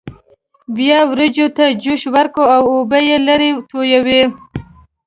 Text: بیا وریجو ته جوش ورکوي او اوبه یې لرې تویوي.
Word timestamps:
بیا 0.75 0.99
وریجو 1.11 1.47
ته 1.57 1.65
جوش 1.83 2.01
ورکوي 2.15 2.47
او 2.57 2.63
اوبه 2.73 2.99
یې 3.07 3.17
لرې 3.27 3.49
تویوي. 3.69 4.21